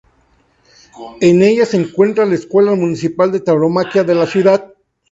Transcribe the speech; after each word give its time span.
En 1.21 1.43
ella 1.43 1.63
se 1.67 1.77
encuentra 1.77 2.25
la 2.25 2.33
Escuela 2.33 2.73
Municipal 2.73 3.31
de 3.31 3.39
Tauromaquia 3.39 4.03
de 4.03 4.15
la 4.15 4.25
ciudad. 4.25 4.73